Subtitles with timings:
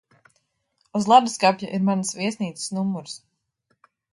[0.99, 3.15] Uz ledusskapja ir manas viesnīcas numurs.